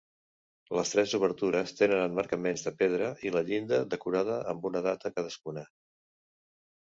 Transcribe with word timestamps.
Les 0.75 0.91
tres 0.93 1.11
obertures 1.17 1.73
tenen 1.81 2.01
emmarcaments 2.05 2.63
de 2.67 2.73
pedra 2.79 3.11
i 3.29 3.33
la 3.35 3.43
llinda 3.51 3.81
decorada 3.93 4.37
amb 4.53 4.67
una 4.73 4.83
data 4.87 5.11
cadascuna. 5.19 5.67